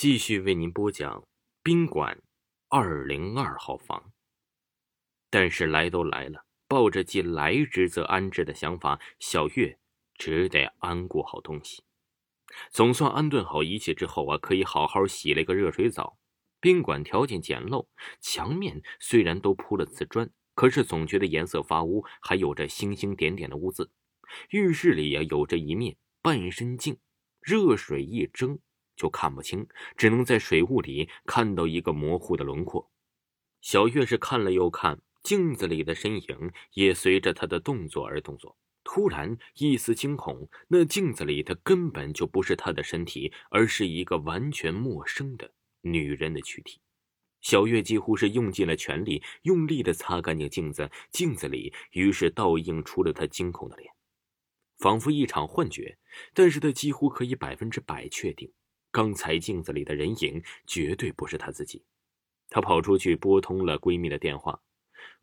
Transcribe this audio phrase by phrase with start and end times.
[0.00, 1.28] 继续为您播讲
[1.62, 2.22] 宾馆
[2.70, 4.14] 二零二号房。
[5.28, 9.78] 但是来都来了，抱着既来之则安之的想法，小月
[10.14, 11.82] 只得安顾好东西。
[12.70, 16.18] 总算安顿好一切之后啊，可以好好洗了个热水澡。
[16.62, 17.86] 宾馆条件简陋，
[18.22, 23.90] 墙面虽然都铺了瓷砖，可是总觉得颜色发乌，还有着星星点点的污渍。
[24.48, 26.98] 浴室里呀，有着一面半身镜，
[27.42, 28.58] 热水一蒸。
[29.00, 32.90] 就看不清，只能在水雾里看到一个模糊的轮廓。
[33.62, 38.58] 小月是看了又看，镜子里的身影也随着她的动作而动作。
[38.84, 46.82] 突然一丝惊恐，那镜子里的根本就不是她的身体，而是一个完全陌生的女人的躯体。
[47.40, 53.90] 小月几乎是用尽了全力，用力的擦干净镜子，镜子里于是倒映出了她惊恐的脸，
[54.76, 55.96] 仿佛一场幻觉。
[56.34, 58.52] 但是她几乎可以百分之百确定。
[58.90, 61.84] 刚才镜子里的人影绝对不是她自己。
[62.48, 64.60] 她跑出去拨通了闺蜜的电话，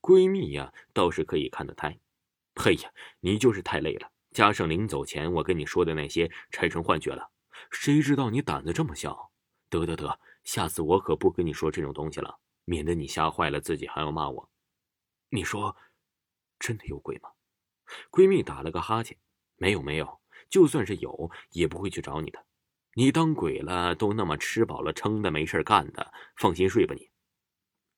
[0.00, 1.98] 闺蜜呀倒是可以看得开。
[2.54, 7.30] 嘿呀，你就是太累了，加上临走前我跟你说的那些产生幻觉了。
[7.70, 9.30] 谁知道你胆子这么小？
[9.68, 14.48] 得得得，下次我可不跟你说这种东西了，免得你吓坏了自己还要骂我。
[15.30, 15.76] 你说，
[16.60, 17.30] 真的有鬼吗？
[18.10, 19.18] 闺蜜打了个哈欠，
[19.56, 22.46] 没有没有，就算是有，也不会去找你的。
[22.98, 27.10] 你当鬼了，都那么吃饱了撑的，没事干的，放心睡吧你。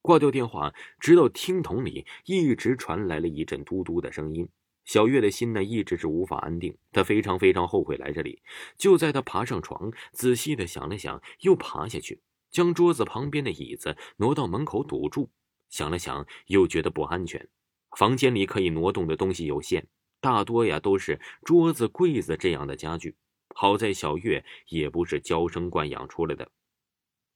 [0.03, 4.49] 挂掉电话，直到听筒里一直传来了一阵嘟嘟的声音。
[4.85, 8.43] 小月的心呢，一直是无法安定，她非常非常后悔来这里。
[8.77, 15.31] 就在她爬上床，仔细的想了想，又爬下去，将桌子旁边的椅子挪到门口堵住。
[15.71, 17.49] 想了想，又觉得不安全。
[17.97, 19.87] 房间里可以挪动的东西有限，
[20.21, 23.15] 大多呀都是桌子、柜子这样的家具。
[23.61, 26.49] 好在小月也不是娇生惯养出来的，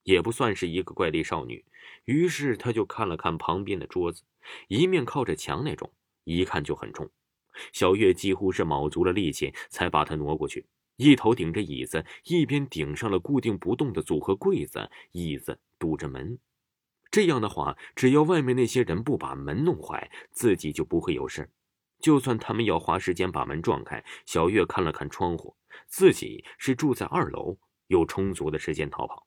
[0.03, 1.65] 也不算是一个怪力少女，
[2.05, 4.23] 于是她就看了看旁边的桌子，
[4.69, 5.91] 一面靠着墙那种，
[6.23, 7.11] 一看就很重。
[7.73, 16.39] 小月几乎是卯足了力气才把它挪过去，一头顶着椅子，一边顶上了固定不动的组合柜子，椅子堵着门。
[17.11, 21.49] 这样的话，只要外面那些人不把门弄坏，自己就不会有事。
[22.03, 25.55] 就算他们要花时间把门撞开，小月看了看窗户，
[25.87, 29.25] 自己是住在二楼，有充足的时间逃跑。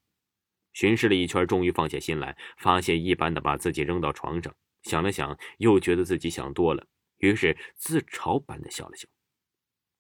[0.75, 4.55] 巡视了一圈，终于放下心来，发泄一般的把自己扔到床上。
[4.83, 9.09] 想了想，又觉得自己想多了，于是自嘲般的笑了笑。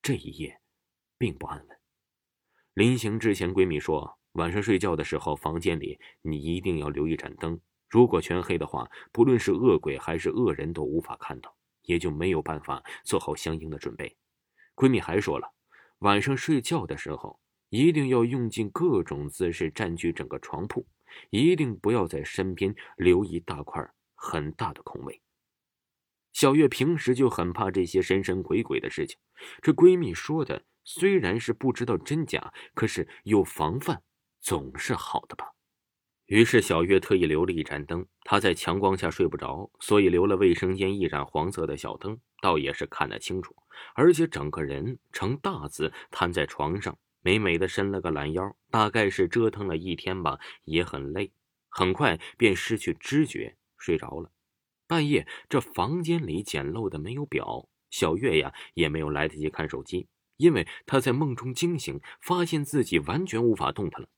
[0.03, 0.61] 这一夜，
[1.17, 1.79] 并不安稳。
[2.75, 7.59] 临行之前，闺蜜说，晚上睡觉的时候，房间里你一定要留一盏灯，
[7.89, 11.56] 如果全黑的话，不论是恶鬼还是恶人，都无法看到。
[11.87, 14.15] 也就没有办法做好相应的准备。
[14.75, 15.51] 闺蜜还说了，
[16.01, 20.87] 晚上睡觉的时候一定要用尽各种姿势占据整个床铺，
[21.31, 23.83] 一定不要在身边留一大块
[24.15, 25.23] 很大的空位。
[26.33, 29.17] 小月平时就很怕这些神神鬼鬼的事情，
[29.63, 34.03] 这闺蜜说的虽然是不知道真假，可是有防范
[34.43, 35.56] 总是好的吧。
[36.27, 43.55] 于是小月特意留了一盏灯，她在强光下睡不着，所以留了卫生间一盏黄色的小灯，倒也是看得清楚。
[43.95, 51.31] 而且整个人呈大字瘫在床上，美美的伸了个懒腰，大概是折腾了一天吧，也很累，
[51.69, 54.33] 很快便失去知觉睡着了。
[54.89, 60.09] 半夜，这房间里简陋的没有表，小月呀也没有来得及看手机，
[60.39, 64.09] 因为她在梦中惊醒，发现自己完全无法动弹了。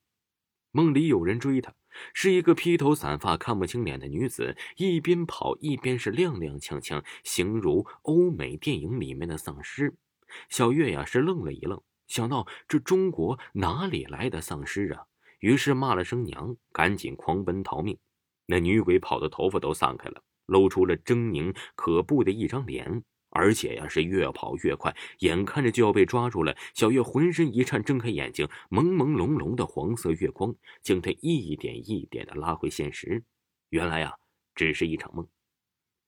[0.71, 1.75] 梦里有人追她。
[2.13, 9.95] 是一个披头散发、看不清脸的女子，一边跑一边是踉踉跄跄，形如欧美电影里面的丧尸。
[10.49, 15.05] 小月呀是愣了一愣，想到这中国哪里来的丧尸啊？
[15.41, 17.97] 于是骂了声娘，赶紧狂奔逃命。
[18.47, 23.03] 那女鬼跑的头发都散开了，露出了狰狞可怖的一张脸。
[23.39, 26.57] 而且呀，是越跑越快，眼看着就要被抓住了。
[26.75, 33.23] 小月浑身一颤，睁开眼睛，朦朦胧胧的黄色月光将她一点一点的拉回现实。
[33.69, 34.17] 原来呀，
[34.57, 35.25] 只是一场梦。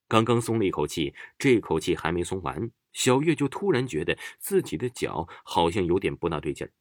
[0.08, 6.72] 刚刚松了一口气，这口气还没松完，小月就突然觉得自己的脚好像有点不大对劲儿。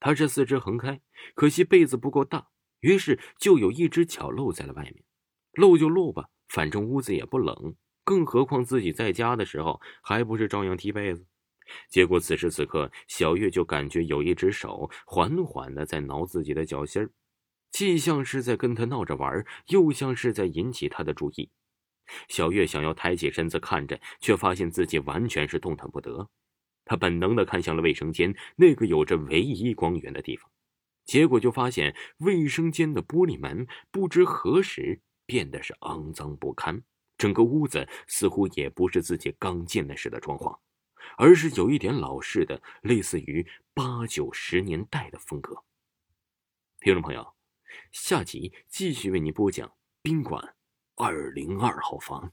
[0.00, 1.00] 她是四肢横开，
[1.34, 2.48] 可惜被子不够大，
[2.80, 5.02] 于是就有一只脚露在了外面。
[5.52, 7.74] 露就露吧，反正屋子也不冷。
[8.08, 11.26] 更何况自己在家的时候，还不是照样踢被子？
[11.90, 17.10] 结果此时此刻，小月就感觉有一只手缓缓的在挠自己的脚心儿，
[17.70, 21.50] 既像是在跟他闹着玩，又像是在引起他的注意。
[22.30, 26.30] 小月想要抬起身子看着，却发现自己完全是动弹不得。
[26.86, 30.50] 她本能的看向了卫生间那个有着唯一光源的地方，
[31.04, 36.82] 结果就发现卫生间的玻璃门不知何时变得是肮脏不堪，
[37.18, 40.58] 整个屋子似乎也不是自己刚进来时的装潢，
[41.16, 45.64] 而是有一点老式的，类似于八九十年代的风格。
[46.80, 47.34] 听众朋友，
[47.90, 49.70] 下集继续为您播讲
[50.00, 50.54] 宾馆
[50.94, 52.32] 二零二号房。